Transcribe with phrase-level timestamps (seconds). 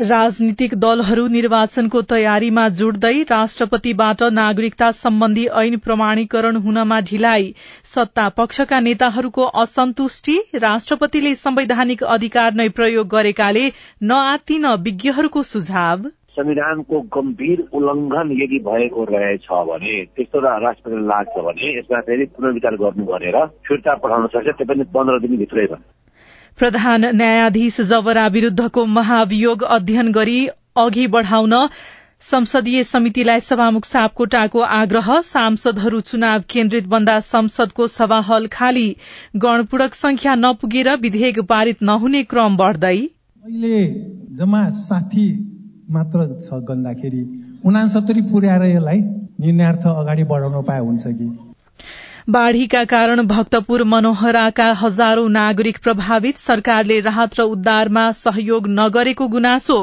[0.00, 7.48] राजनीतिक दलहरू निर्वाचनको तयारीमा जुट्दै राष्ट्रपतिबाट नागरिकता सम्बन्धी ऐन प्रमाणीकरण हुनमा ढिलाइ।
[7.84, 13.66] सत्ता पक्षका नेताहरूको असन्तुष्टि राष्ट्रपतिले संवैधानिक अधिकार नै प्रयोग गरेकाले
[14.02, 22.00] नआत्तिन विज्ञहरूको सुझाव। संविधानको गम्भीर उल्लंघन यदि भएको रहेछ भने त्यस्तो राष्ट्रपतिले लाग्छ भने यसमा
[22.00, 25.66] फेरि पुनर्विचार गर्नु भनेर फिर्ता पठाउन सक्छ त्यो पनि पन्ध्र दिनभित्रै
[26.58, 31.54] प्रधान न्यायाधीश जवरा विरूद्धको महाभियोग अध्ययन गरी अघि बढ़ाउन
[32.20, 38.88] संसदीय समितिलाई सभामुख सापकोटाको आग्रह। सांसदहरू चुनाव केन्द्रित बन्दा संसदको सभा हल खाली।
[39.36, 43.84] गणपूरक संख्या नपुगेर विधेयक पारित नहुने क्रम बढ़दै। अहिले
[44.36, 45.26] जम्मा साठी
[45.90, 47.22] मात्र छ गन्दाखेरि।
[47.64, 49.00] उनासत्तरी पुर्याएर यसलाई
[49.40, 51.47] निर्णयार्थ अगाडि बढाउन पाए हुन्छ कि?
[52.28, 59.76] बाढ़ीका कारण भक्तपुर मनोहराका हजारौं नागरिक प्रभावित। सरकारले राहत र उद्धारमा सहयोग नगरेको गुनासो।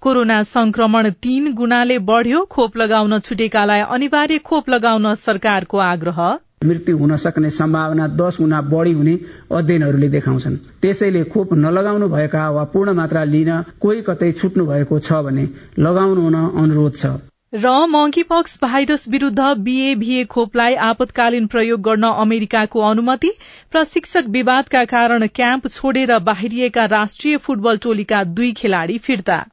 [0.00, 6.20] कोरोना संक्रमण तीन गुणाले बढ़्यो। खोप लगाउन छुटेकालाई अनिवार्य खोप लगाउन सरकारको आग्रह।
[6.64, 9.14] मृत्यु हुन सक्ने सम्भावना दश गुणा बढ़ी हुने
[9.52, 15.22] अध्ययनहरूले देखाउँछन्। त्यसैले खोप नलगाउनु भएका वा पूर्ण मात्रा लिन कोही कतै छुट्नु भएको छ
[15.24, 15.48] भने
[15.78, 17.14] लगाउनु हुन अनुरोध छ।
[17.54, 23.30] र मंकीपक्स भाइरस विरूद्ध बीएभीए खोपलाई आपतकालीन प्रयोग गर्न अमेरिकाको अनुमति
[23.72, 29.46] प्रशिक्षक विवादका कारण क्याम्प छोडेर बाहिरिएका राष्ट्रिय फुटबल टोलीका दुई खेलाड़ी फिर्ता।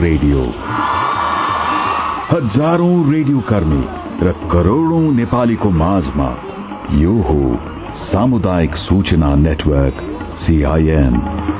[0.00, 0.44] रेडियो।
[2.30, 3.84] हजारौं रेडियो कर्मी
[4.26, 6.30] र करोड़ौं नेपालीको माझमा
[6.92, 7.58] यो हो
[7.94, 11.53] सामुदायिक सूचना नेटवर्क। सीआईएन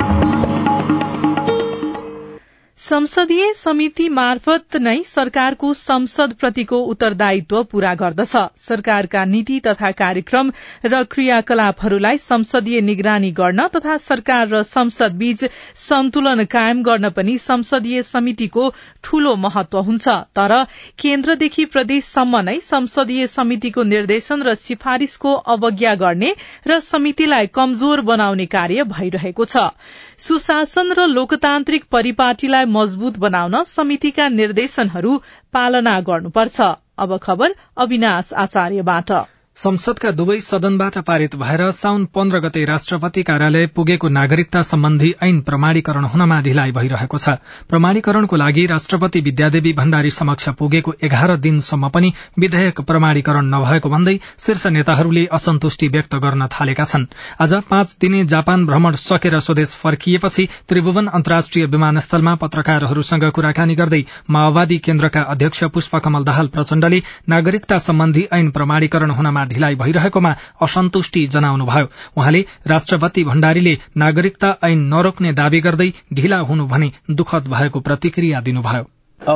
[2.78, 10.50] संसदीय समिति मार्फत नै सरकारको संसद प्रतिको उत्तरदायित्व पूरा गर्दछ। सरकारका नीति तथा कार्यक्रम
[10.84, 15.44] र क्रियाकलापहरूलाई संसदीय निगरानी गर्न तथा सरकार र संसद बीच
[15.76, 18.68] सन्तुलन कायम गर्न पनि संसदीय समितिको
[19.04, 20.54] ठूलो महत्व हुन्छ। तर
[20.98, 26.34] केन्द्रदेखि प्रदेशसम्म नै संसदीय समितिको निर्देशन र सिफारिशको अवज्ञा गर्ने
[26.66, 29.70] र समितिलाई कमजोर बनाउने कार्य भइरहेको छ।
[30.18, 35.12] सुशासन र लोकतान्त्रिक परिपाटीलाई मजबूत बनाउन समितिका निर्देशनहरू
[35.52, 36.60] पालना गर्नुपर्छ।
[36.98, 39.12] अब खबर अविनाश आचार्यबाट।
[39.56, 46.04] संसदका दुवै सदनबाट पारित भएर साउन पन्ध्र गते राष्ट्रपति कार्यालय पुगेको नागरिकता सम्बन्धी ऐन प्रमाणीकरण
[46.14, 47.34] हुनमा ढिलाइ भइरहेको छ।
[47.70, 54.16] प्रमाणीकरणको लागि राष्ट्रपति विद्यादेवी भण्डारी समक्ष पुगेको एघार दिनसम्म पनि विधेयक प्रमाणीकरण नभएको भन्दै
[54.46, 57.06] शीर्ष नेताहरूले असन्तुष्टि व्यक्त गर्न थालेका छन्।
[57.46, 64.02] आज पाँच दिने जापान भ्रमण सकेर स्वदेश फर्किएपछि त्रिभुवन अन्तर्राष्ट्रिय विमानस्थलमा पत्रकारहरूसँग कुराकानी गर्दै
[64.38, 71.86] माओवादी केन्द्रका अध्यक्ष पुष्पकमल दाहाल प्रचण्डले नागरिकता सम्बन्धी ऐन प्रमाणीकरण हुनमा ढिलाइ भइरहेकोमा असन्तुष्टि जनाउनुभयो।
[72.18, 78.84] वहाँले राष्ट्रपति भण्डारीले नागरिकता ऐन नरोक्ने दावी गर्दै ढिला हुनु भने दुखद भएको प्रतिक्रिया दिनुभयो।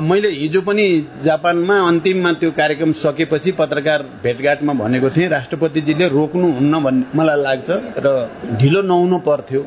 [0.02, 0.84] मैले हिजो पनि
[1.24, 7.68] जापानमा अन्तिममा त्यो कार्यक्रम सकेपछि पत्रकार भेटघाटमा भनेको थिएँ राष्ट्रपतिजीले रोक्नुहुन्न भन्ने मलाई लाग्छ
[7.98, 8.08] र
[8.60, 9.62] ढिलो नहुनु पर्थ्यो।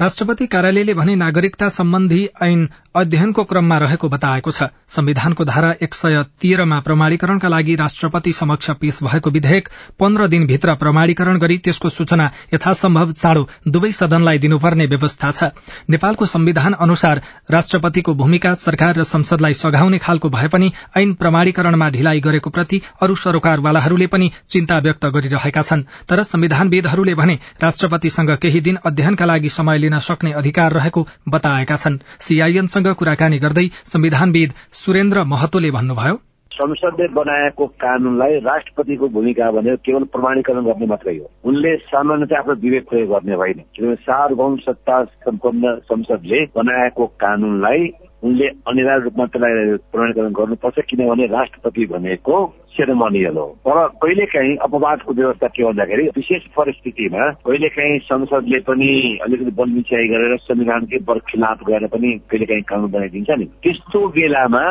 [0.00, 6.22] राष्ट्रपति कार्यालयले भने नागरिकता सम्बन्धी ऐन अध्ययनको क्रममा रहेको बताएको छ। संविधानको धारा एक सय
[6.40, 9.68] तेह्रमा प्रमाणीकरणका लागि राष्ट्रपति समक्ष पेश भएको विधेयक
[10.00, 15.50] पन्ध्र दिनभित्र प्रमाणीकरण गरी त्यसको सूचना यथासम्भव चाँडो दुवै सदनलाई दिनुपर्ने व्यवस्था छ।
[15.90, 22.20] नेपालको संविधान अनुसार राष्ट्रपतिको भूमिका सरकार र संसदलाई सघाउने खालको भए पनि ऐन प्रमाणीकरणमा ढिलाइ
[22.20, 28.78] गरेको प्रति अरू सरोकारवालाहरूले पनि चिन्ता व्यक्त गरिरहेका छन्। तर संविधानविदहरूले भने राष्ट्रपतिसँग केही दिन
[28.86, 34.52] अध्ययनका लागि समय लिन सक्ने अधिकार रहेको बताएका छन्। सीआईएनसँग कुराकानी गर्दै संविधानविद
[34.82, 36.20] सुरेन्द्र महतोले भन्नुभयो
[36.52, 42.88] संसदले बनाएको कानूनलाई राष्ट्रपतिको भूमिका भनेर केवल प्रमाणीकरण गर्ने मात्रै हो। उनले सामान्यतः आफ्नो विवेक
[42.88, 47.88] प्रयोग गर्ने होइन किनभने सार्वभौम सत्ता सम्पन्न संसदले बनाएको कानूनलाई
[48.22, 52.34] उनले अनिवार्य रूपमा त्यसलाई प्रमाणीकरण गर्नुपर्छ किनभने राष्ट्रपति भनेको
[52.72, 60.08] सेरेमोनियल हो। तर कहिलेकाहीँ अपवादको व्यवस्था के भन्दाखेरि विशेष परिस्थितिमा कहिलेकाहीँ संसदले पनि अलिकति बलमिच्याइ
[60.08, 64.64] गरेर संविधानकै बरखिलाफ गएर पनि कहिलेकाहीँ कानून बनाइदिन्छ नि। त्यस्तो बेलामा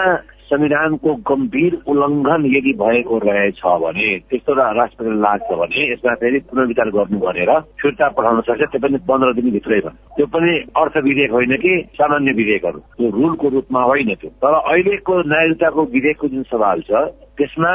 [0.51, 7.19] संविधानको गम्भीर उल्लङ्घन यदि भएको रहेछ भने त्यस्तो राष्ट्रपतिलाई लाग्छ भने यसमा फेरि पुनर्विचार गर्नु
[7.19, 7.51] भनेर
[7.81, 12.79] फिर्ता पठाउन सक्छ त्यो पनि पन्ध्र दिनभित्रैमा त्यो पनि अर्थ विधेयक होइन कि सामान्य विधेयकहरू।
[12.97, 16.91] त्यो रुलको रूपमा होइन त्यो। तर अहिलेको नागरिकताको विधेयकको जुन सवाल छ
[17.41, 17.71] त्यसमा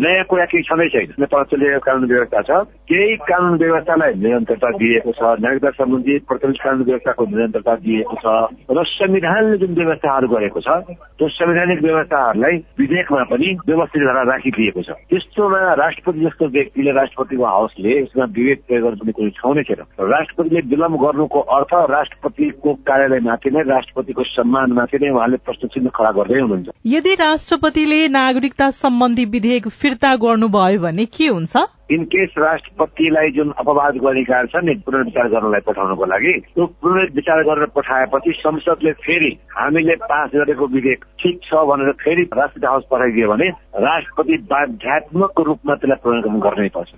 [0.00, 2.50] नयाँ कुरा केही छँदै छैन। नेपाल चलिरहेको कानुन व्यवस्था छ।
[2.88, 8.26] केही कानुन व्यवस्थालाई निरन्तरता दिएको छ। नागरिकता सम्बन्धी प्रचलित कानुन व्यवस्थाको निरन्तरता दिएको छ
[8.70, 14.90] र संविधानले जुन व्यवस्थाहरू गरेको छ त्यो संवैधानिक व्यवस्थाहरूलाई विधेयकमा पनि व्यवस्थित गरेर राखिदिएको छ।
[15.10, 20.60] त्यस्तोमा राष्ट्रपति जस्तो व्यक्तिले राष्ट्रपतिको हाउसले यसमा विवेक प्रयोग गर्नु कुनै ठाउँ नै छैन। राष्ट्रपतिले
[20.70, 26.68] विलम्ब गर्नुको अर्थ राष्ट्रपतिको कार्यालयमाथि नै राष्ट्रपतिको सम्मानमाथि नै उहाँले प्रश्न चिन्ह खडा गर्दै हुनुहुन्छ।
[26.86, 31.56] यदि राष्ट्रपतिले नागरिकता सम्बन्धी विधेयक फिर्ता गर्नुभयो भने के हुन्छ?
[31.90, 37.66] इन केस राष्ट्रपतिलाई जुन अपवादको अधिकार छ नि पुनर्विचार गर्नलाई पठाउनको लागि त्यो पुनर्विचार गरेर
[37.66, 43.48] पठाएपछि संसदले फेरि हामीले पास गरेको विधेयक ठिक छ भनेर फेरि राष्ट्रपति हाउस पठाइदियो भने
[43.86, 46.88] राष्ट्रपति बाध्यात्मक रूपमा त्यसलाई प्रयोग गर्नै पर्छ।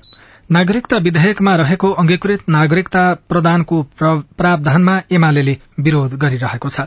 [0.50, 3.82] नागरिकता विधेयकमा रहेको अंगीकृत नागरिकता प्रदानको
[4.38, 6.80] प्रावधानमा एमाले विरोध गरिरहेको छ।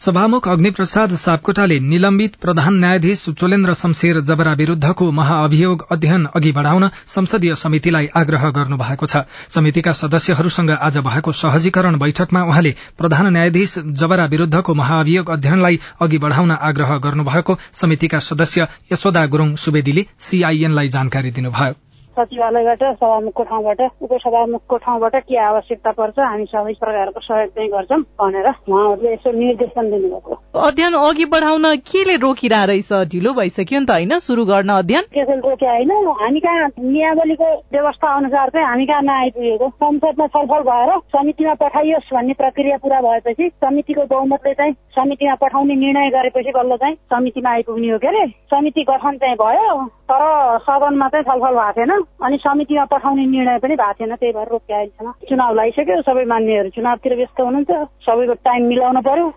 [0.00, 7.54] सभामुख अग्निप्रसाद सापकोटाले निलम्बित प्रधान न्यायाधीश चोलेन्द्र शमशेर जबरा विरूद्धको महाअभियोग अध्ययन अघि बढ़ाउन संसदीय
[7.54, 14.74] समितिलाई आग्रह गर्नुभएको छ। समितिका सदस्यहरूसँग आज भएको सहजीकरण बैठकमा उहाँले प्रधान न्यायाधीश जबरा विरूद्धको
[14.74, 21.89] महाअभियोग अध्ययनलाई अघि बढ़ाउन आग्रह गर्नुभएको समितिका सदस्य यशोदा गुरूङ सुवेदीले सीआईएनलाई जानकारी दिनुभयो।
[22.20, 28.48] सचिवालयबाट सभामुखको ठाउँबाट उपसभामुखको ठाउँबाट के आवश्यकता पर्छ हामी सबै प्रकारको सहयोग चाहिँ गर्छौँ भनेर
[28.48, 32.92] उहाँहरूले यसो निर्देशन दिनुभएको अध्ययन अघि बढाउन केले रोकिरह रहेछ?
[33.12, 34.18] ढिलो भइसक्यो नि त होइन?
[34.18, 35.04] सुरु गर्न अध्ययन?
[35.14, 35.90] त्यसले रोके होइन?
[36.20, 42.32] हामी कहाँ नियावलीको व्यवस्था अनुसार चाहिँ हामी कहाँ नआइपुगेको संसदमा छलफल भएर समितिमा पठाइयोस् भन्ने
[42.32, 47.98] प्रक्रिया पूरा भएपछि समितिको बहुमतले चाहिँ समितिमा पठाउने निर्णय गरेपछि बल्ल चाहिँ समितिमा आइपुग्ने हो
[47.98, 48.26] के अरे?
[48.52, 50.22] समिति गठन चाहिँ भयो तर
[50.58, 54.76] सदनमा चाहिँ छलफल भएको थिएन अनि समितिमा पठाउने निर्णय पनि भएको थिएन त्यही भएर रोक्यो
[54.76, 57.70] अहिलेसम्म चुनाव लगाइसक्यो सबै मान्नेहरू चुनावतिर व्यस्त हुनुहुन्छ
[58.06, 59.28] सबैको टाइम मिलाउनु पर्यो।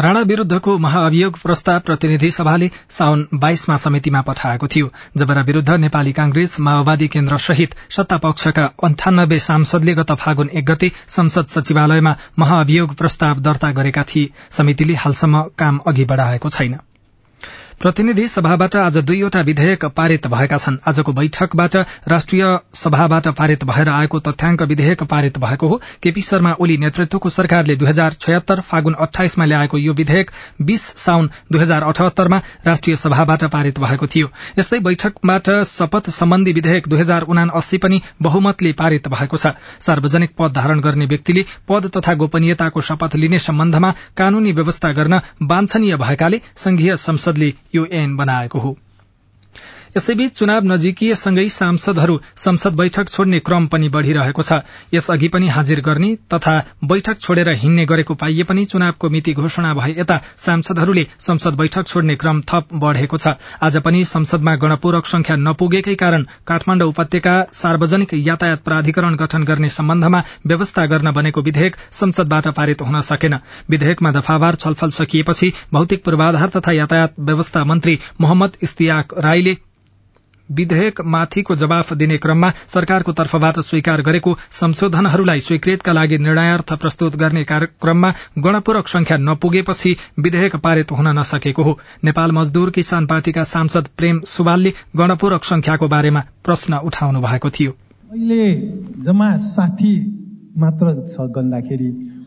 [0.00, 6.56] राणा विरूद्धको महाअभियोग प्रस्ताव प्रतिनिधि सभाले साउन बाइसमा समितिमा पठाएको थियो। जबरा विरूद्ध नेपाली कांग्रेस
[6.60, 13.70] माओवादी केन्द्र सहित सत्तापक्षका अन्ठानब्बे सांसदले गत फागुन एक गते संसद सचिवालयमा महाअभियोग प्रस्ताव दर्ता
[13.72, 16.78] गरेका थिए। समितिले हालसम्म काम अघि बढ़ाएको छैन।
[17.80, 21.76] प्रतिनिधि सभाबाट आज दुईवटा विधेयक पारित भएका छन्। आजको बैठकबाट
[22.08, 22.42] राष्ट्रिय
[22.74, 27.88] सभाबाट पारित भएर आएको तथ्याङ्क विधेयक पारित भएको हो। केपी शर्मा ओली नेतृत्वको सरकारले दुई
[27.88, 30.30] हजार छयत्तर फागुन अठाइसमा ल्याएको यो विधेयक
[30.62, 34.28] बीस साउन दुई हजार अठहत्तरमा राष्ट्रिय सभाबाट पारित भएको थियो।
[34.58, 40.36] यस्तै बैठकबाट शपथ सम्बन्धी विधेयक दुई हजार उना अस्सी पनि बहुमतले पारित भएको छ। सार्वजनिक
[40.38, 46.40] पद धारण गर्ने व्यक्तिले पद तथा गोपनीयताको शपथ लिने सम्बन्धमा कानूनी व्यवस्था गर्न वाञ्छनीय भएकाले
[46.56, 48.76] संघीय संसदले यो ऐन बनाएको हो।
[49.96, 54.58] यसैबीच चुनाव नजिकिएसँगै सांसदहरू संसद बैठक छोड्ने क्रम पनि बढ़िरहेको छ।
[54.94, 56.52] यसअघि पनि हाजिर गर्ने तथा
[56.84, 62.14] बैठक छोडेर हिँड्ने गरेको पाइए पनि चुनावको मिति घोषणा भए यता सांसदहरूले संसद बैठक छोड्ने
[62.16, 68.62] क्रम थप बढ़ेको छ। आज पनि संसदमा गणपूरक संख्या नपुगेकै कारण काठमाण्ड उपत्यका सार्वजनिक यातायात
[68.64, 73.34] प्राधिकरण गठन गर्ने सम्बन्धमा व्यवस्था गर्न बनेको विधेयक संसदबाट पारित हुन सकेन।
[73.70, 79.56] विधेयकमा दफावार छलफल सकिएपछि भौतिक पूर्वाधार तथा यातायात व्यवस्था मन्त्री मोहम्मद इस्तियाक राईले
[80.52, 87.44] विधेयक माथिको जवाफ दिने क्रममा सरकारको तर्फबाट स्वीकार गरेको संशोधनहरूलाई स्वीकृतका लागि निर्णयार्थ प्रस्तुत गर्ने
[87.44, 94.20] कार्यक्रममा गणपूरक संख्या नपुगेपछि विधेयक पारित हुन नसकेको हो। नेपाल मजदूर किसान पार्टीका सांसद प्रेम
[94.20, 97.70] सुवालले गणपूरक संख्याको बारेमा प्रश्न उठाउनु भएको थियो।
[98.12, 98.54] अहिले
[99.04, 99.94] जम्मा साठी
[100.58, 101.30] मात्र छ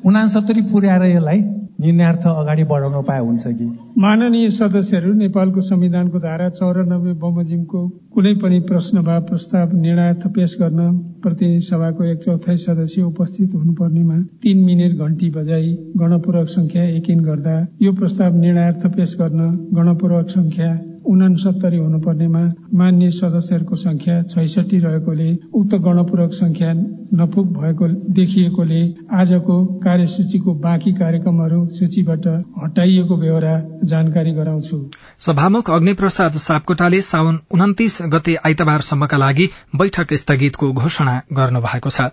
[0.06, 1.42] उनासत्तरी पुर्याएर यसलाई
[1.82, 3.66] निर्णयार्थ अगाडि बढाउन पाए हुन्छ कि?
[3.98, 7.82] माननीय सदस्यहरू नेपालको संविधानको धारा चौरानब्बे बमोजिमको
[8.14, 10.92] कुनै पनि प्रश्न वा प्रस्ताव निर्णयार्थ पेश गर्न
[11.24, 17.60] प्रतिनिधि सभाको एक चौथाइ सदस्य उपस्थित हुनुपर्नेमा तीन मिनट घण्टी बजाई गणपूर्वक संख्या एकिन गर्दा
[17.82, 20.72] यो प्रस्ताव निर्णयार्थ पेश गर्न गणपूर्वक संख्या
[21.06, 22.42] उनासत्तरी हुनुपर्नेमा
[22.74, 26.74] मान्य सदस्यहरूको संख्या छैसठी रहेकोले उक्त गणपूरक संख्या
[27.20, 28.82] नपुग भएको देखिएकोले
[29.12, 32.28] आजको कार्यसूचीको बाँकी कार्यक्रमहरू सूचीबाट
[32.64, 34.82] हटाइएको बेहोरा जानकारी गराउँछु।
[35.20, 42.12] सभामुख अग्निप्रसाद सापकोटाले साउन उन्तिस गते आइतबारसम्मका लागि बैठक स्थगितको घोषणा गर्नु भएको छ।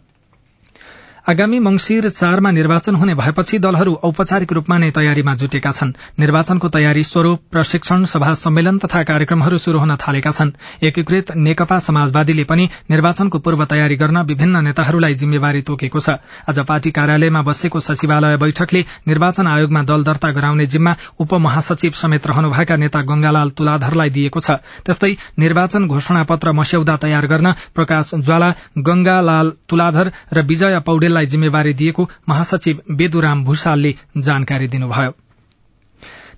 [1.29, 7.03] आगामी मंगिर चारमा निर्वाचन हुने भएपछि दलहरू औपचारिक रूपमा नै तयारीमा जुटेका छन्। निर्वाचनको तयारी
[7.05, 13.39] स्वरूप प्रशिक्षण सभा सम्मेलन तथा कार्यक्रमहरू शुरू हुन थालेका छन्। एकीकृत नेकपा समाजवादीले पनि निर्वाचनको
[13.39, 16.17] पूर्व तयारी गर्न विभिन्न नेताहरूलाई जिम्मेवारी तोकेको छ।
[16.49, 22.77] आज पार्टी कार्यालयमा बसेको सचिवालय बैठकले निर्वाचन आयोगमा दल दर्ता गराउने जिम्मा उपमहासचिव समेत रहनुभएका
[22.77, 24.57] नेता गंगालाल तुलाधरलाई दिएको छ।
[24.89, 28.50] त्यस्तै निर्वाचन घोषणा पत्र मस्यौदा तयार गर्न प्रकाश ज्वाला
[28.81, 35.12] गंगालाल तुलाधर र विजय पौडेललाई जिम्मेवारी दिएको महासचिव बेदुराम भूषालले जानकारी दिनुभयो।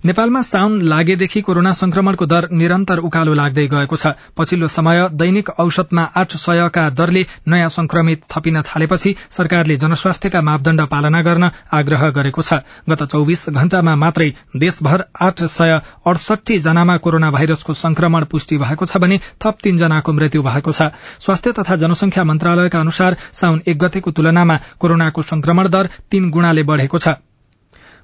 [0.05, 6.03] नेपालमा साउन लागेदेखि कोरोना संक्रमणको दर निरन्तर उकालो लाग्दै गएको छ। पछिल्लो समय दैनिक औषधमा
[6.17, 12.61] आठ सयका दरले नयाँ संक्रमित थपिन थालेपछि सरकारले जनस्वास्थ्यका मापदण्ड पालना गर्न आग्रह गरेको छ।
[12.91, 18.99] गत चौविस घण्टामा मात्रै देशभर आठ सय अडसठी जनामा कोरोना भाइरसको संक्रमण पुष्टि भएको छ
[18.99, 20.91] भने थप तीनजनाको मृत्यु भएको छ।
[21.23, 26.99] स्वास्थ्य तथा जनसंख्या मन्त्रालयका अनुसार साउन एक गतेको तुलनामा कोरोनाको संक्रमण दर तीन गुणाले बढ़ेको
[26.99, 27.23] छ।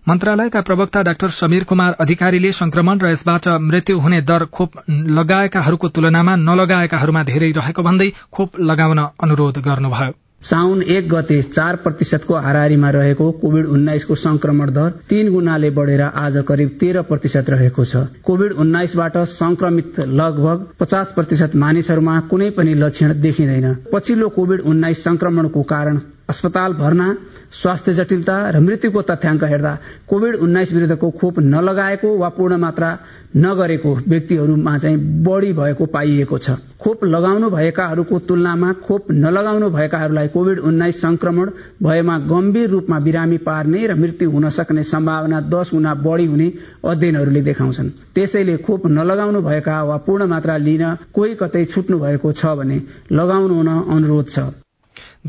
[0.07, 4.78] मन्त्रालयका प्रवक्ता डाक्टर समीर कुमार अधिकारीले संक्रमण र यसबाट मृत्यु हुने दर खोप
[5.17, 12.35] लगाएकाहरूको तुलनामा नलगाएकाहरूमा धेरै रहेको भन्दै खोप लगाउन अनुरोध गर्नुभयो। साउन एक गते चार प्रतिशतको
[12.37, 18.05] हाराहारीमा रहेको कोविड उन्नाइसको संक्रमण दर तीन गुणाले बढ़ेर आज करिब तेह्र प्रतिशत रहेको छ।
[18.25, 25.62] कोविड उन्नाइसबाट संक्रमित लगभग पचास प्रतिशत मानिसहरूमा कुनै पनि लक्षण देखिँदैन। पछिल्लो कोविड उन्नाइस संक्रमणको
[25.73, 27.04] कारण अस्पताल भर्ना
[27.52, 29.70] स्वास्थ्य जटिलता र मृत्युको तथ्याङ्क हेर्दा
[30.08, 32.90] कोविड उन्नाइस विरूद्धको खोप नलगाएको वा पूर्ण मात्रा
[33.37, 40.58] नगरेको व्यक्तिहरूमा चाहिँ बढ़ी भएको पाइएको छ। खोप लगाउनु भएकाहरूको तुलनामा खोप नलगाउनु भएकाहरूलाई कोविड
[40.68, 41.50] उन्नाइस संक्रमण
[41.82, 46.52] भएमा गम्भीर रूपमा बिरामी पार्ने र मृत्यु हुन सक्ने सम्भावना दश गुणा बढ़ी हुने
[46.85, 52.56] अध्ययनहरूले देखाउँछन्। त्यसैले खोप नलगाउनु भएका वा पूर्ण मात्रा लिन कोही कतै छुट्नु भएको छ
[52.61, 52.80] भने
[53.12, 54.50] लगाउनु हुन अनुरोध छ।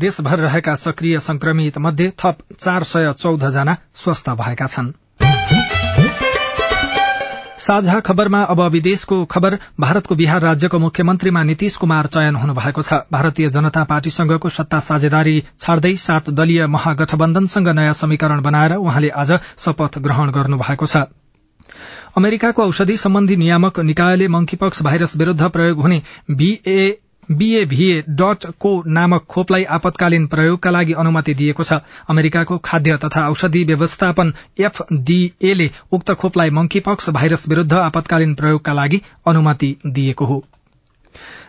[0.00, 4.92] देशभर रहेका सक्रिय संक्रमित मध्ये थप चार सय चौध जना स्वस्थ भएका छन्।
[7.60, 13.00] साझा खबरमा अब विदेशको खबर। भारतको बिहार राज्यको मुख्यमन्त्रीमा नीतिश कुमार चयन हुनु भएको छ।
[13.12, 19.98] भारतीय जनता पार्टीसँगको सत्ता साझेदारी छाड्दै सात दलीय महागठबन्धनसँग नयाँ समीकरण बनाएर उहाँले आज शपथ
[19.98, 21.04] ग्रहण गर्नु भएको छ।
[22.16, 26.90] अमेरिकाको औषधि सम्बन्धी नियामक निकायले मंकीपक्स भाइरस विरूद्ध प्रयोग हुने बीए
[27.28, 33.64] बीएभीए डट को नामक खोपलाई आपतकालीन प्रयोगका लागि अनुमति दिएको छ। अमेरिकाको खाद्य तथा औषधि
[33.64, 40.44] व्यवस्थापन एफडीए ले उक्त खोपलाई मंकीपक्स भाइरस विरूद्ध आपतकालीन प्रयोगका लागि अनुमति दिएको हो।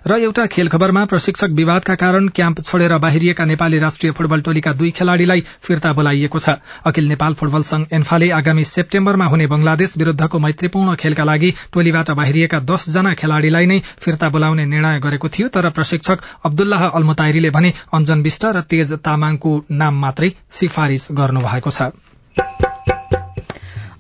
[0.08, 4.92] र एउटा खेल खबरमा प्रशिक्षक विवादका कारण क्याम्प छोडेर बाहिरिएका नेपाली राष्ट्रिय फुटबल टोलीका दुई
[4.92, 6.50] खेलाड़ीलाई फिर्ता बोलाइएको छ।
[6.86, 12.60] अखिल नेपाल फुटबल संघ एन्फाले आगामी सेप्टेम्बरमा हुने बंगलादेश विरूद्धको मैत्रीपूर्ण खेलका लागि टोलीबाट बाहिरिएका
[12.66, 18.22] दश जना खेलाड़ीलाई नै फिर्ता बोलाउने निर्णय गरेको थियो तर प्रशिक्षक अब्दुल्लाह अल्मुताइरीले भने अञ्जन
[18.22, 21.92] विष्ट र तेज तामाङको नाम मात्रै सिफारिश गर्नु भएको छ।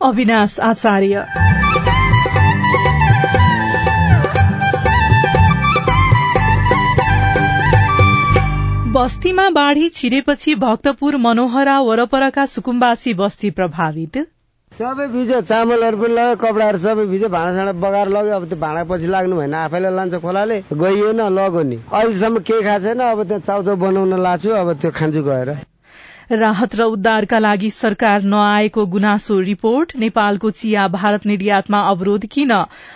[0.01, 1.90] अविनाश आचार्य।
[9.01, 14.17] बस्तीमा बाढ़ी छिरेपछि भक्तपुर मनोहरा वरपरका सुकुम्बासी बस्ती प्रभावित।
[14.72, 19.08] सबै भिज्यो चामलहरू पनि लग्यो कपडाहरू सबै भिज्यो भाँडासाँडा बगाएर लग्यो। अब त्यो भाँडा पछि
[19.10, 23.39] लाग्नु भएन आफैले लान्छ खोलाले गइयो न लगो नि। अहिलेसम्म केही खाएको छैन अब त्यो
[23.50, 25.50] चाउचाउ बनाउन लाछु अब त्यो खान्छु गएर।
[26.31, 32.51] राहत र उद्धारका लागि सरकार नआएको गुनासो रिपोर्ट। नेपालको चिया भारत निर्यातमा अवरोध किन?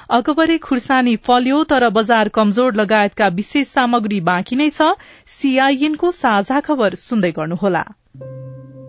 [0.09, 4.81] अकबरे खुर्सानी फल्यो तर बजार कमजोर लगायतका विशेष सामग्री बाँकी नै छ।
[5.27, 7.83] सीआईएनको साझा खबर सुन्दै गर्नुहोला।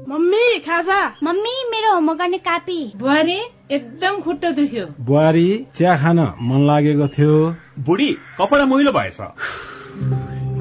[0.09, 3.39] मम्मी खाजा। मम्मी मेरो होमवर्क गर्ने कापी। बुहारी
[3.71, 9.21] एकदम खुट्टा दुख्यो। बुहारी चिया खान मन लागेको थियो। बुढी कपडा मैलो भएछ।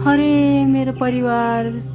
[0.08, 1.95] अरे मेरो परिवार।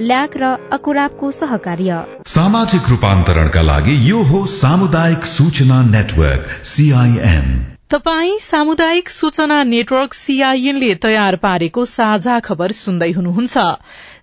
[0.00, 9.08] ल्याक र अकुराबको सहकार्य। सामाजिक रूपान्तरणका लागि यो हो सामुदायिक सूचना नेटवर्क सीआईएन तपाई सामुदायिक
[9.10, 13.62] सूचना नेटवर्क सीआईएनले तयार पारेको साझा खबर सुन्दै हुनुहुन्छ।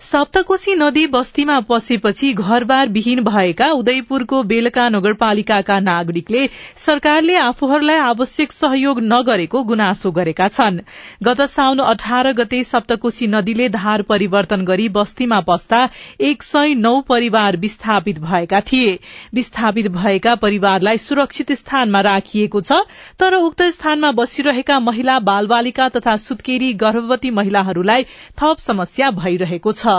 [0.02, 6.46] सप्तकोशी नदी बस्तीमा पसेपछि घरबार विहीन भएका उदयपुरको बेलका नगरपालिकाका नागरिकले
[6.78, 10.80] सरकारले आफूहरूलाई आवश्यक सहयोग नगरेको गुनासो गरेका छन्।
[11.24, 15.82] गत साउन अठार गते सप्तकोशी नदीले धार परिवर्तन गरी बस्तीमा पस्दा
[16.22, 18.98] एक सय नौ परिवार विस्थापित भएका थिए।
[19.34, 22.82] विस्थापित भएका परिवारलाई सुरक्षित स्थानमा राखिएको छ
[23.20, 28.04] तर उक्त स्थानमा बसिरहेका महिला बालबालिका तथा सुत्केरी गर्भवती महिलाहरूलाई
[28.38, 29.94] थप समस्या भइरहेको छ।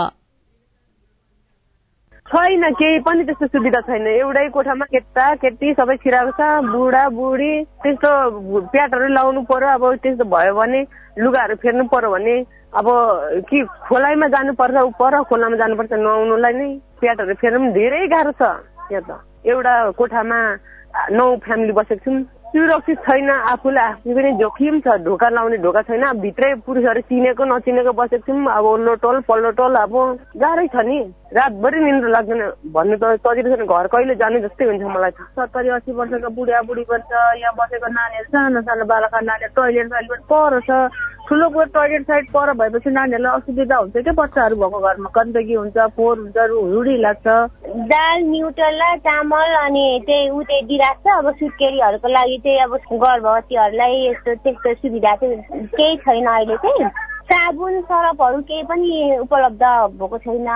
[2.31, 7.51] छैन केही पनि त्यस्तो सुविधा छैन। एउटै कोठामा केटा केटी सबै छिराएको बुढा बुढी
[7.83, 8.11] त्यस्तो
[8.71, 10.81] प्याटहरू लाउनु पर्यो। अब त्यस्तो भयो भने
[11.19, 12.39] लुगाहरू फेर्नु पर्यो भने
[12.79, 12.87] अब
[13.51, 16.71] कि खोलाइमा जानुपर्छ पर खोलामा जानुपर्छ नुहाउनुलाई नै
[17.03, 18.55] प्याटहरू फेर्नु धेरै गाह्रो छ।
[18.95, 20.39] यहाँ त एउटा कोठामा
[21.11, 26.05] नौ फ्यामिली बसेको छौँ। सुरक्षित छैन आफूलाई आफू पनि जोखिम छ ढोका लाउने ढोका छैन
[26.21, 29.93] भित्रै पुरुषहरू चिनेको नचिनेको बसेको छौँ अब ओल्लो टोल पल्लो टोल अब
[30.35, 30.97] गाह्रै छ नि।
[31.35, 32.41] रातभरि निन्द्र लाग्दैन।
[32.73, 36.83] भन्नु त सजिलो छैन घर कहिले जाने जस्तै हुन्छ मलाई सत्तरी अस्सी वर्षको बुढा बुढी
[36.89, 40.71] बन्छ यहाँ बसेको नानीहरू सानो सानो बालका नानीहरू टोइलेट साइड पर छ।
[41.29, 46.17] ठुलो टोइलेट साइड पर भएपछि नानीहरूलाई असुविधा हुन्छ क्या बच्चाहरू भएको घरमा गन्दगी हुन्छ फोहोर
[46.19, 47.27] हुन्छ रुडी लाग्छ।
[47.93, 53.93] दाल न्युट्रल चामल अनि त्यही उ त्यही दिइरहेको छ। अब सुत्केरीहरूको लागि चाहिँ अब गर्भवतीहरूलाई
[54.07, 56.89] यस्तो त्यस्तो सुविधा चाहिँ केही छैन अहिले चाहिँ।
[57.29, 59.63] साबुन सरपहरू केही पनि उपलब्ध
[60.01, 60.49] भएको छैन।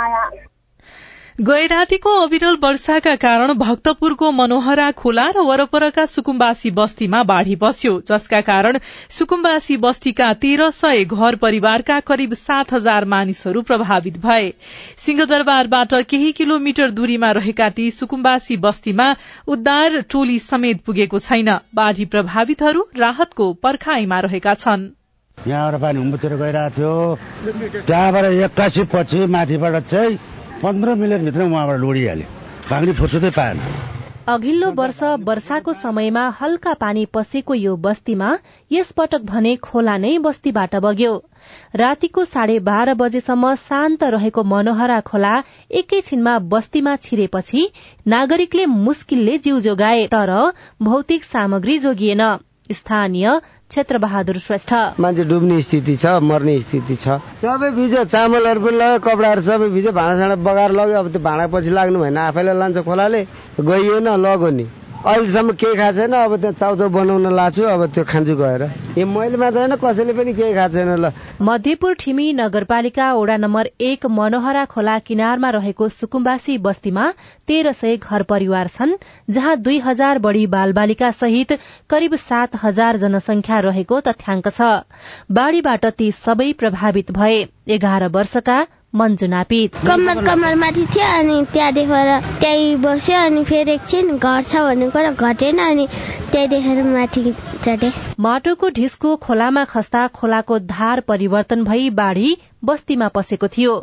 [1.42, 8.78] गैरातीको अविरल वर्षाका कारण भक्तपुरको मनोहरा खोला र वरपरका सुकुम्बासी बस्तीमा बाढ़ी बस्यो। जसका कारण
[9.10, 14.54] सुकुम्बासी बस्तीका तेह्र सय घर परिवारका करिब सात हजार मानिसहरू प्रभावित भए।
[14.98, 19.16] सिंहदरबारबाट केही किलोमिटर दूरीमा रहेका ती सुकुम्बासी बस्तीमा
[19.48, 24.86] उद्धार टोली समेत पुगेको छैन। बाढ़ी प्रभावितहरू राहतको पर्खाईमा रहेका छन्।
[25.38, 30.18] यहाँबाट पानी गइरहेको थियो। त्यहाँबाट एक्कासी पछि माथिबाट चाहिँ
[30.64, 32.28] पन्ध्र मिनटभित्र उहाँबाट लोडिहाल्यो।
[32.70, 33.58] भाग्ने फुर्सदै पाएन।
[34.28, 38.30] अघिल्लो वर्ष वर्षाको समयमा हल्का पानी पसेको यो बस्तीमा
[38.72, 41.12] यसपटक भने खोला नै बस्तीबाट बग्यो।
[41.76, 45.34] रातिको साढे बाह्र बजेसम्म शान्त रहेको मनोहरा खोला
[45.72, 47.68] एकैछिनमा बस्तीमा छिरेपछि
[48.08, 50.34] नागरिकले मुस्किलले जीव जोगाए तर
[50.82, 52.24] भौतिक सामग्री जोगिएन।
[52.72, 53.30] स्थानीय
[53.70, 59.00] क्षेत्र बहादुर श्रेष्ठ। मान्छे डुब्ने स्थिति छ मर्ने स्थिति छ। सबै भिज्यो चामलहरू पनि लग्यो
[59.04, 63.22] कपडाहरू सबै भिज्यो भाँडासाँडा बगाएर लग्यो। अब त्यो भाँडा पछि लाग्नु भएन आफैले लान्छ खोलाले।
[63.60, 64.66] गइयो न लग्यो नि।
[65.04, 68.62] अहिलेसम्म केही खाएको छैन अब त्यो चाउचाउ बनाउन लाछु अब त्यो खान्छु गएर।
[68.96, 71.12] ए मैले मात्र होइन कसैले पनि केही खाएको छैन ल।
[71.44, 77.08] मध्यपुर ठिमी नगरपालिका वडा नम्बर एक मनोहरा खोला किनारमा रहेको सुकुम्बासी बस्तीमा
[77.48, 78.94] तेह्र सय घर परिवार छन्
[79.30, 81.52] जहाँ दुई हजार बढ़ी बालबालिका सहित
[81.90, 84.72] करिब सात हजार जनसंख्या रहेको तथ्याङ्क छ।
[85.32, 87.36] बाढ़ीबाट ती सबै प्रभावित भए।
[87.70, 88.58] एघार वर्षका
[88.94, 94.42] मन्जु नापित कम्मर कम्मर माथि थियो अनि त्यहाँ देखेर त्यही बस्यो अनि फेरि एकछिन घर
[94.44, 95.88] छ भन्ने कुरा घटेन अनि
[96.32, 97.34] त्यही देखेर माथि
[97.66, 103.74] चढे। माटोको ढिस्को खोलामा खस्दा खोलाको धार परिवर्तन भई बाढ़ी बस्तीमा पसेको थियो।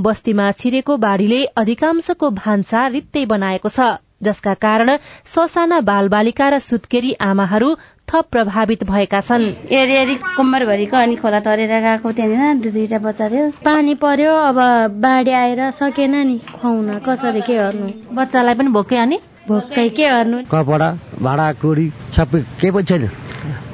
[0.00, 3.90] बस्तीमा छिरेको बाढ़ीले अधिकांशको भान्सा रित्तै बनाएको छ
[4.22, 4.96] जसका कारण
[5.34, 7.68] ससाना बालबालिका र सुत्केरी आमाहरू
[8.10, 13.50] थप प्रभावित भएका छन्। एरी एरी कम्मरभरिको अनि खोला तरेर गएको त्यहाँनिर दुईटा बच्चा थियो।
[13.64, 14.58] पानी पर्यो अब
[14.98, 17.86] बाढी आएर सकेन नि। खुवाउन कसरी के गर्नु?
[18.10, 19.18] बच्चालाई पनि भोकै अनि?
[19.48, 20.42] भोकै के गर्नु?
[20.50, 20.88] कपडा
[21.22, 23.08] भाडा कुडी सबै केही पनि छैन।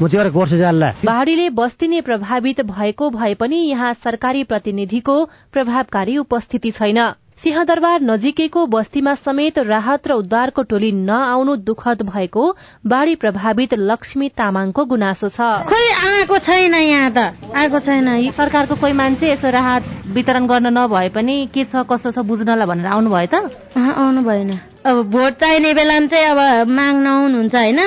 [0.00, 5.16] म चाहिँ गोर्छ जाल्ला। बाढ़ीले बस्ती नै प्रभावित भएको भए पनि यहाँ सरकारी प्रतिनिधिको
[5.52, 7.00] प्रभावकारी उपस्थिति छैन।
[7.38, 12.44] सिंहदरबार नजिकैको बस्तीमा समेत राहत र उद्धारको टोली नआउनु दुखद भएको
[12.92, 18.92] बाढ़ी प्रभावित लक्ष्मी तामाङको गुनासो छ। खोइ आएको छैन यहाँ त। आएको छैन। सरकारको कोही
[18.96, 19.84] मान्छे यसो राहत
[20.16, 23.52] वितरण गर्न नभए पनि के छ कसो छ बुझ्नलाई भनेर आउनु भयो त?
[23.76, 24.50] आउनु भएन
[24.88, 27.80] अब भोट चाहिने बेलामा चाहिँ अब माग्न आउनुहुन्छ होइन?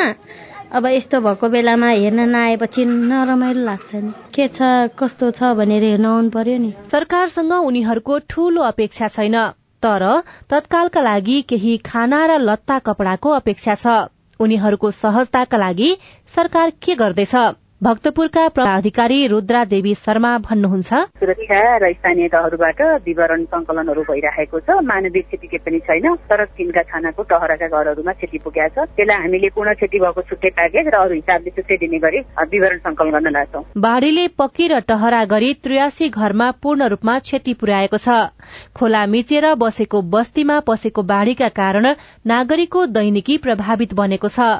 [0.69, 4.61] अब यस्तो भएको बेलामा हेर्न नआएपछि नरमाइलो लाग्छ नि। के छ
[4.99, 9.37] कस्तो छ भनेर हेर्न आउनु पर्यो नि। सरकारसँग उनीहरूको ठूलो अपेक्षा छैन
[9.83, 10.05] तर
[10.49, 13.95] तत्कालका लागि केही खाना र लत्ता कपडाको अपेक्षा छ।
[14.39, 15.89] उनीहरूको सहजताका लागि
[16.35, 17.35] सरकार के गर्दैछ?
[17.83, 25.21] भक्तपुरका अधिकारी रुद्रा देवी शर्मा भन्नुहुन्छ। सुरक्षा र स्थानीय तहहरूबाट विवरण संकलनहरू भइरहेको छ। मानवीय
[25.23, 29.73] क्षति के पनि छैन। तर तिनका छानाको टहराका घरहरूमा क्षति पुगेको छ। त्यसलाई हामीले पूर्ण
[29.79, 32.19] क्षति भएको छुट्टै प्याकेज र अरू हिसाबले छुट्टै दिने गरी
[32.51, 37.97] विवरण संकलन गर्न लाग्छौँ बाढ़ीले पक्की र टहरा गरी त्रियासी घरमा पूर्ण रूपमा क्षति पुर्याएको
[37.97, 38.35] छ।
[38.75, 41.87] खोला मिचेर बसेको बस्तीमा पसेको बाढ़ीका कारण
[42.27, 44.51] नागरिकको दैनिकी प्रभावित बनेको छ।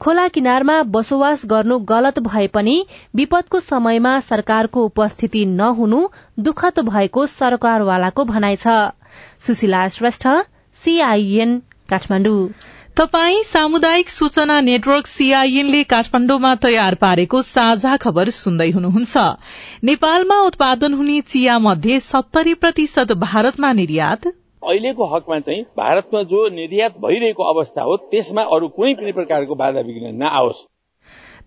[0.00, 2.60] खोला किनारमा बसोबास गर्नु गलत भए पनि
[3.16, 8.66] विपदको समयमा सरकारको उपस्थिति नहुनु दुखद भएको सरकारवालाको भनाइ छ।
[9.40, 10.28] सुशीला श्रेष्ठ
[10.82, 12.48] सीआईएन काठमाडौँ।
[12.96, 19.16] तपाई सामुदायिक सूचना नेटवर्क सीआईएनले काठमाण्डुमा तयार पारेको साझा खबर सुन्दै हुनुहुन्छ।
[19.84, 26.98] नेपालमा उत्पादन हुने चिया मध्ये सत्तरी प्रतिशत भारतमा निर्यात। अहिलेको हकमा चाहिँ भारतमा जो निर्यात
[26.98, 30.64] भइरहेको अवस्था हो त्यसमा अरू कुनै पनि प्रकारको बाधा विघ्न नआओस्।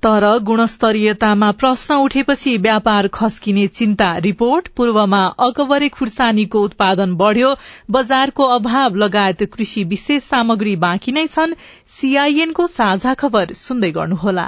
[0.06, 7.56] तर गुणस्तरीयतामा प्रश्न उठेपछि व्यापार खस्किने चिन्ता। रिपोर्ट पूर्वमा अकबरे खुर्सानीको उत्पादन बढ़्यो
[7.92, 11.54] बजारको अभाव लगायत कृषि विशेष सामग्री बाँकी नै छन्।
[11.88, 14.48] सीआईएनको साझा खबर सुन्दै गर्नुहोला।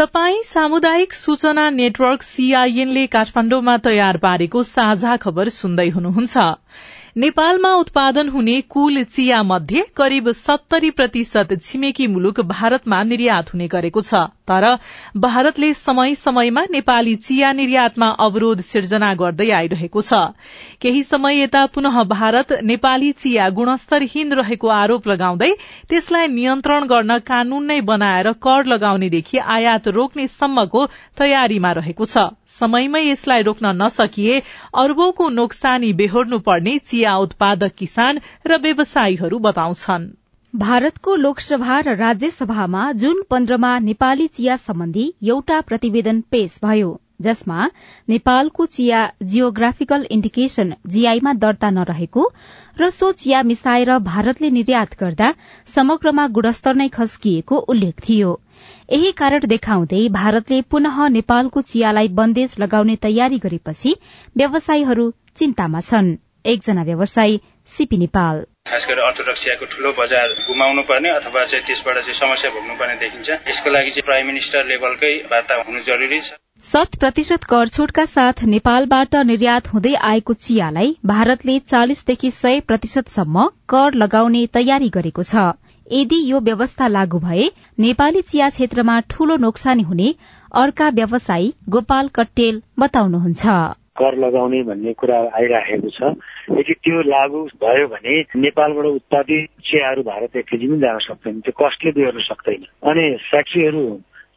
[0.00, 6.36] तपाई सामुदायिक सूचना नेटवर्क सीआईएनले काठमाण्डुमा तयार पारेको साझा खबर सुन्दै हुनुहुन्छ।
[7.16, 14.00] नेपालमा उत्पादन हुने कुल चिया मध्ये करिब सत्तरी प्रतिशत छिमेकी मुलुक भारतमा निर्यात हुने गरेको
[14.00, 14.14] छ।
[14.50, 14.66] तर
[15.18, 20.20] भारतले समय समयमा नेपाली चिया निर्यातमा अवरोध सिर्जना गर्दै आइरहेको छ।
[20.82, 25.50] केही समय यता पुनः भारत नेपाली चिया गुणस्तरहीन रहेको आरोप लगाउँदै
[25.88, 30.86] त्यसलाई नियन्त्रण गर्न कानून नै बनाएर कर लगाउनेदेखि आयात रोक्ने सम्मको
[31.18, 34.40] तयारीमा रहेको छ। समयमै यसलाई रोक्न नसकिए
[34.76, 40.19] अर्बौंको नोक्सानी बेहोर्नु पर्ने चिया उत्पादक किसान र व्यवसायीहरू बताउँछन्।
[40.54, 46.88] भारतको लोकसभा र राज्यसभामा जून पन्ध्रमा नेपाली चिया सम्बन्धी एउटा प्रतिवेदन पेश भयो
[47.22, 47.68] जसमा
[48.08, 52.26] नेपालको चिया जियोग्राफिकल इन्डिकेशन जीआईमा दर्ता नरहेको
[52.80, 55.32] र सो चिया मिसाएर भारतले निर्यात गर्दा
[55.66, 58.40] समग्रमा गुणस्तर नै खस्किएको उल्लेख थियो।
[58.92, 63.96] यही कारण देखाउँदै भारतले पुनः नेपालको चियालाई बन्देज लगाउने तयारी गरेपछि
[64.36, 71.44] व्यवसायीहरू चिन्तामा छन्। एकजना व्यवसायी सिपी नेपाल। खास गरेर अर्थोडक्सियाको ठूलो बजार गुमाउनु पर्ने अथवा
[71.44, 75.80] चाहिँ त्यसबाट चाहिँ समस्या भोग्नु पर्ने देखिन्छ। यसको लागि चाहिँ प्राइम मिनिस्टर लेभलकै वार्ता हुनु
[75.86, 82.60] जरुरी छ। शत प्रतिशत कर छूटका साथ नेपालबाट निर्यात हुँदै आएको चियालाई भारतले चालिसदेखि सय
[82.68, 85.50] प्रतिशतसम्म कर लगाउने तयारी गरेको छ।
[85.90, 90.14] यदि यो व्यवस्था लागू भए नेपाली चिया क्षेत्रमा ठूलो नोक्सानी हुने
[90.54, 93.60] अर्का व्यवसायी गोपाल कट्टेल बताउनुहुन्छ।
[94.00, 96.12] कर लगाउने भन्ने कुरा आइराखेको छ।
[96.58, 101.58] यदि त्यो लागू भयो भने नेपालबाट उत्पादित चियाहरू भारत एक केजी पनि जान सक्दैन। त्यो
[101.60, 103.84] कस्टले बिहोर्न सक्दैन। अनि फ्याक्ट्रीहरू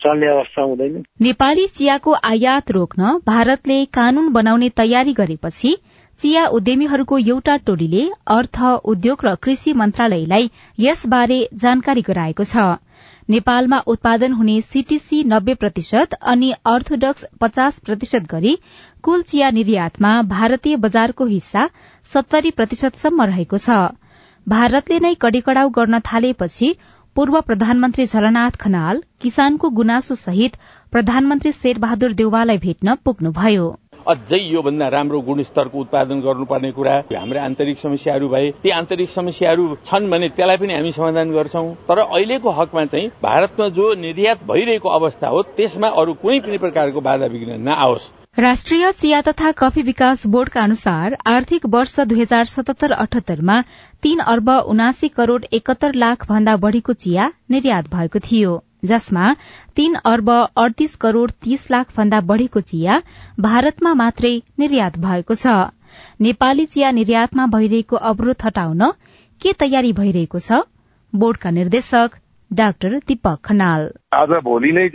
[0.04, 5.76] चल्ने अवस्था हुँदैन। नेपाली चियाको आयात रोक्न भारतले कानून बनाउने तयारी गरेपछि
[6.20, 10.50] चिया उद्यमीहरूको एउटा टोलीले अर्थ उद्योग र कृषि मन्त्रालयलाई
[10.80, 12.66] यसबारे जानकारी गराएको छ।
[13.30, 18.56] नेपालमा उत्पादन हुने सीटीसी नब्बे प्रतिशत अनि अर्थोडक्स पचास प्रतिशत गरी
[19.04, 21.68] कुल चिया निर्यातमा भारतीय बजारको हिस्सा
[22.06, 23.78] सत्तरी प्रतिशतसम्म रहेको छ।
[24.48, 26.74] भारतले नै कड़ीकड़ाउ गर्न थालेपछि
[27.16, 30.58] पूर्व प्रधानमन्त्री झलनाथ खनाल किसानको गुनासो सहित
[30.92, 33.68] प्रधानमन्त्री शेरबहादुर देउवालाई भेट्न पुग्नुभयो।
[34.08, 40.10] अझै योभन्दा राम्रो गुणस्तरको उत्पादन गर्नुपर्ने कुरा हाम्रा आन्तरिक समस्याहरू भए ती आन्तरिक समस्याहरू छन्
[40.12, 45.28] भने त्यसलाई पनि हामी समाधान गर्छौं। तर अहिलेको हकमा चाहिँ भारतमा जो निर्यात भइरहेको अवस्था
[45.28, 50.62] हो त्यसमा अरू कुनै पनि प्रकारको बाधा विघ्न नआओस्। राष्ट्रिय चिया तथा कफी विकास बोर्डका
[50.64, 53.62] अनुसार आर्थिक वर्ष दुई हजार सतहत्तर अठहत्तरमा
[54.04, 59.34] तीन अर्ब उनासी करोड़ एकहत्तर लाख भन्दा बढ़ीको चिया निर्यात भएको थियो। जसमा
[59.76, 63.02] तीन अर्ब अडतीस करोड़ तीस लाख भन्दा बढ़ीको चिया
[63.40, 65.56] भारतमा मात्रै निर्यात भएको छ।
[66.22, 68.92] नेपाली चिया निर्यातमा भइरहेको अवरोध हटाउन
[69.42, 70.64] के तयारी भइरहेको छ?
[71.14, 72.10] बोर्डका निर्देशक
[72.52, 74.88] डाक्टर दीपक खनाल। आज भोलि नै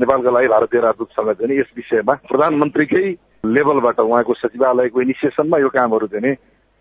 [0.00, 3.04] नेपालका लागि भारतीय राजदूत सङ्घ चाहिँ यस विषयमा प्रधानमन्त्रीकै
[3.46, 6.34] लेभलबाट उहाँको सचिवालयको इनिसिएसनमा यो कामहरू चाहिँ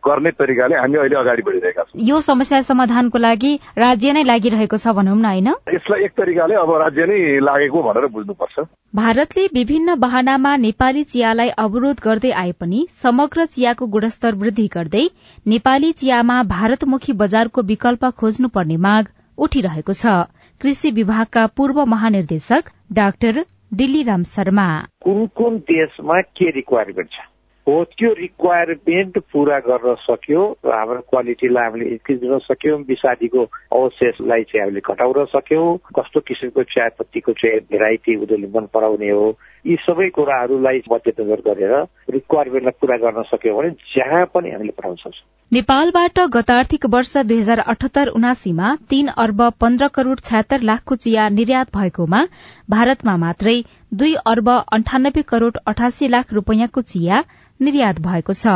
[0.07, 4.93] गर्ने तरिकाले हामी अहिले अगाडि बढिरहेका छौँ। यो समस्या समाधानको लागि राज्य नै लागिरहेको छ
[4.95, 5.47] भनौँ न होइन?
[5.73, 12.03] यसलाई एक तरिकाले अब राज्य नै लागेको भनेर बुझ्नुपर्छ। भारतले विभिन्न बहानामा नेपाली चियालाई अवरोध
[12.03, 15.05] गर्दै आए पनि समग्र चियाको गुणस्तर वृद्धि गर्दै
[15.45, 20.15] नेपाली चियामा भारतमुखी बजारको विकल्प खोज्नुपर्ने माग उठिरहेको छ।
[20.61, 24.67] कृषि विभागका पूर्व महानिर्देशक डाक्टर दिल्लीराम शर्मा।
[25.03, 27.28] कुन कुन देशमा के रिक्वायरमेन्ट छ?
[27.69, 34.43] हो त्यो रिक्वायरमेन्ट पुरा गर्न सक्यो र हाम्रो क्वालिटीलाई हामीले इन्क्रिज गर्न सक्यौँ विषादीको अवशेषलाई
[34.43, 39.27] चाहिँ हामीले घटाउन सक्यौँ कस्तो किसिमको चियापत्तीको चाहिँ भेराइटी उनीहरूले मन पराउने हो
[39.65, 41.73] यी सबै कुराहरूलाई मध्यनजर गरेर
[42.09, 47.37] रिक्वायरमेन्टलाई पूरा गर्न सक्यौँ भने जहाँ पनि हामीले पठाउन सक्छौँ नेपालबाट गत आर्थिक वर्ष दुई
[47.37, 52.21] हजार अठहत्तर उनासीमा तीन अर्ब पन्ध्र करोड़ छयत्तर लाखको चिया निर्यात भएकोमा
[52.69, 53.57] भारतमा मात्रै
[53.91, 57.23] दुई अर्ब अन्ठानब्बे करोड़ अठासी लाख रूपियाँको चिया
[57.59, 58.55] निर्यात भएको छ।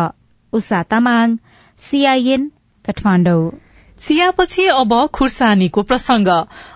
[0.53, 1.37] उषा तामाङ
[1.79, 2.49] सीआईएन
[2.85, 3.43] काठमाडौँ।
[4.03, 6.27] चियापछि अब खुर्सानीको प्रसंग।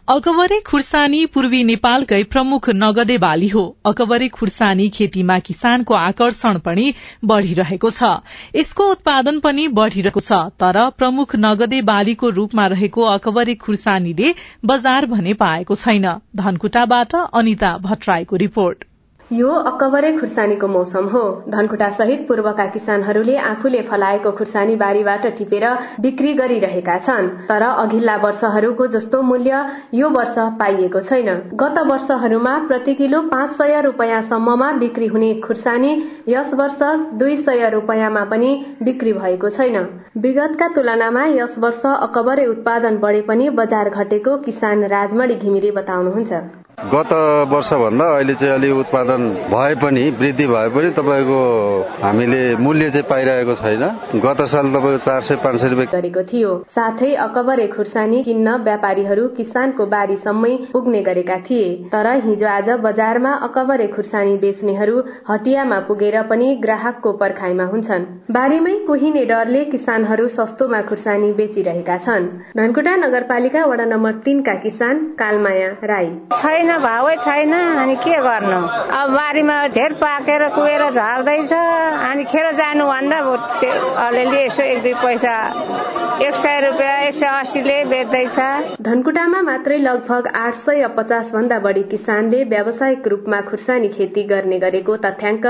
[0.10, 6.88] अकबरे खुर्सानी पूर्वी नेपालकै प्रमुख नगदे बाली हो। अकबरे खुर्सानी खेतीमा किसानको आकर्षण पनि
[7.26, 8.13] बढ़िरहेको छ।
[8.56, 14.34] यसको उत्पादन पनि बढ़िरहेको छ। तर प्रमुख नगदे बालीको रूपमा रहेको अकबरे खुर्सानीले
[14.66, 18.87] बजार भने पाएको छैन। धनकुटाबाट अनिता भट्टराईको रिपोर्ट।
[19.32, 25.66] यो अक्कबरे खुर्सानीको मौसम हो। धनकुटा सहित पूर्वका किसानहरूले आफूले फलाएको खुर्सानी बारीबाट टिपेर
[26.00, 29.63] बिक्री गरिरहेका छन्। तर अघिल्ला वर्षहरूको जस्तो मूल्य
[29.94, 35.92] यो वर्ष पाइएको छैन। गत वर्षहरूमा प्रति किलो पाँच सय रूपियाँसम्ममा बिक्री हुने खुर्सानी
[36.28, 36.80] यस वर्ष
[37.16, 39.78] दुई सय रूपियाँमा पनि बिक्री भएको छैन।
[40.18, 46.42] विगतका तुलनामा यस वर्ष अकबरे उत्पादन बढे पनि बजार घटेको किसान राजमणी घिमिरे बताउनुहुन्छ।
[46.78, 47.13] गत
[47.52, 51.40] वर्षभन्दा अहिले चाहिँ अलि उत्पादन भए पनि वृद्धि भए पनि तपाईँको
[52.02, 53.84] हामीले मूल्य चाहिँ पाइरहेको छैन।
[54.16, 59.28] गत साल तपाईँको चार सय पाँच सय रुपियाँ गरेको थियो। साथै अकबरे खुर्सानी किन्न व्यापारीहरू
[59.38, 66.54] किसानको बारीसम्मै पुग्ने गरेका थिए। तर हिजो आज बजारमा अकबरे खुर्सानी बेच्नेहरू हटियामा पुगेर पनि
[66.62, 74.24] ग्राहकको पर्खाइमा हुन्छन्। बारीमै कुहिने डरले किसानहरू सस्तोमा खुर्सानी बेचिरहेका छन्। धनकुटा नगरपालिका वडा नम्बर
[74.26, 78.60] तीनका किसान कालमाया राई। छैन भावै छैन अनि के गर्नु?
[78.92, 83.20] अब बारीमा धेर पाकेर कुहेर झर्दैछ अनि खेर जानुभन्दा
[84.06, 85.36] अलिअलि यसो एक दुई पैसा
[86.28, 88.38] एक सय रुपियाँ एक सय अस्सीले बेच्दैछ।
[88.82, 94.96] धनकुटामा मात्रै लगभग आठ सय पचास भन्दा बढी किसानले व्यावसायिक रूपमा खुर्सानी खेती गर्ने गरेको
[95.06, 95.46] तथ्याङ्क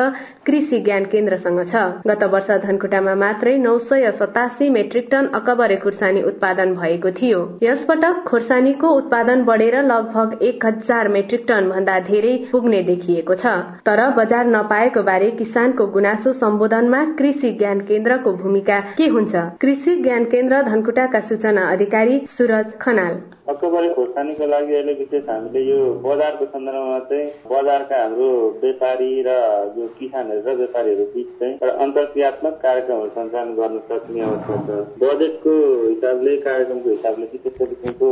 [0.45, 6.21] कृषि ज्ञान केन्द्रसँग छ। गत वर्ष धनकुटामा मात्रै नौ सय सतासी मेट्रिक टन अकबरे खुर्सानी
[6.23, 12.81] उत्पादन भएको थियो। यसपटक खुर्सानीको उत्पादन बढेर लगभग एक हजार मेट्रिक टन भन्दा धेरै पुग्ने
[12.83, 13.45] देखिएको छ।
[13.85, 19.35] तर बजार नपाएको बारे किसानको गुनासो सम्बोधनमा कृषि ज्ञान केन्द्रको भूमिका के हुन्छ?
[19.61, 25.79] कृषि ज्ञान केन्द्र धनकुटाका सूचना अधिकारी सुरज खनाल। अक्टोबरे खोर्सानीको लागि अहिले विशेष हामीले यो
[26.05, 28.29] बजारको सन्दर्भमा चाहिँ बजारका हाम्रो
[28.63, 29.35] व्यापारी र
[29.75, 36.35] जो किसानहरू र व्यापारीहरू बिच चाहिँ अन्तर्क्रियात्मक कार्यक्रमहरू सञ्चालन गर्न सक्ने अवस्था छ। बजेटको हिसाबले
[36.47, 38.09] कार्यक्रमको हिसाबले चाहिँ त्यस्तो किसिमको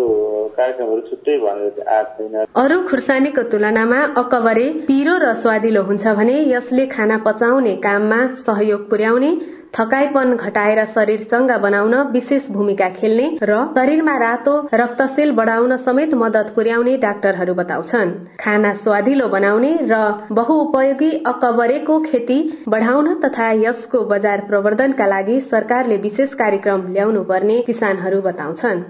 [0.58, 6.38] कार्यक्रमहरू छुट्टै भनेर चाहिँ आएको छैन। अरू खुर्सानीको तुलनामा अकबरे पिरो र स्वादिलो हुन्छ भने
[6.54, 9.32] यसले खाना पचाउने काममा सहयोग पुर्याउने
[9.75, 16.51] थकाइपन घटाएर शरीर चंगा बनाउन विशेष भूमिका खेल्ने र शरीरमा रातो रक्तशेल बढ़ाउन समेत मदत
[16.55, 19.99] पुर्याउने डाक्टरहरू बताउँछन्। खाना स्वादिलो बनाउने र
[20.31, 28.21] बहुउपयोगी अकबरेको खेती बढ़ाउन तथा यसको बजार प्रवर्धनका लागि सरकारले विशेष कार्यक्रम ल्याउनु पर्ने किसानहरू
[28.21, 28.83] बताउँछन्।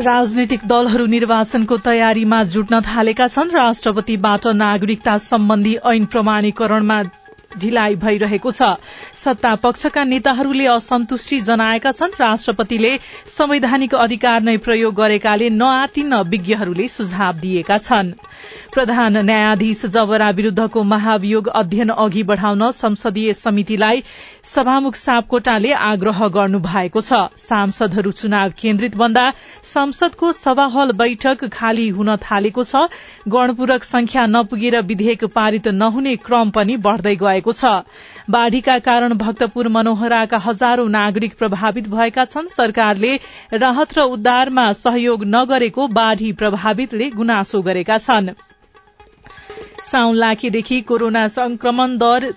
[0.00, 7.02] राजनीतिक दलहरू निर्वाचनको तयारीमा जुट्न थालेका छन्। राष्ट्रपतिबाट नागरिकता सम्बन्धी ऐन प्रमाणीकरणमा
[7.50, 8.62] ढिलाइ भइरहेको छ।
[9.16, 12.92] सत्ता पक्षका नेताहरूले असन्तुष्टि जनाएका छन्। राष्ट्रपतिले
[13.26, 18.12] संवैधानिक अधिकार नै प्रयोग गरेकाले नआतिन्न विज्ञहरूले सुझाव दिएका छन्।
[18.72, 24.02] प्रधान न्यायाधीश जवरा विरूद्धको महाभियोग अध्ययन अघि बढ़ाउन संसदीय समितिलाई
[24.44, 29.24] सभामुख सापकोटाले आग्रह गर्नु भएको छ। सांसदहरू चुनाव केन्द्रित भन्दा
[29.64, 32.84] संसदको सभाहल बैठक खाली हुन थालेको छ।
[33.28, 37.72] गणपूरक संख्या नपुगेर विधेयक पारित नहुने क्रम पनि बढ़दै गएको छ।
[38.30, 43.14] बाढ़ीका कारण भक्तपुर मनोहराका हजारौं नागरिक प्रभावित भएका छन्। सरकारले
[43.54, 48.30] राहत र उद्धारमा सहयोग नगरेको बाढ़ी प्रभावितले गुनासो गरेका छन्।
[49.82, 52.30] साउन लाखेदेखि कोरोना संक्रमण दर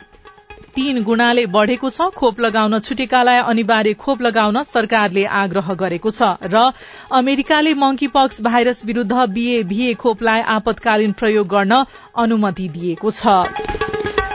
[0.75, 6.71] तीन गुणाले बढ़ेको छ। खोप लगाउन छुटेकालाई अनिवार्य खोप लगाउन सरकारले आग्रह गरेको छ र
[7.13, 11.83] अमेरिकाले मंकी पक्स भाइरस विरूद्ध बीए खोपलाई आपतकालीन प्रयोग गर्न
[12.17, 13.35] अनुमति दिएको छ।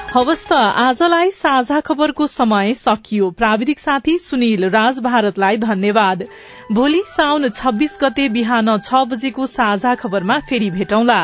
[0.08, 6.24] हवस् आजलाई साझा खबरको समय सकियो। प्राविधिक साथी सुनिल राज भारतलाई धन्यवाद।
[6.72, 11.20] भोलि साउन छब्बीस गते बिहान छ बजेको साझा खबरमा फेरि भेटौंला।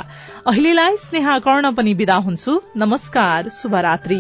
[0.47, 4.19] अहिलेलाई स्नेहा कर्ण पनि विदा हुन्छु। नमस्कार शुभरात्री।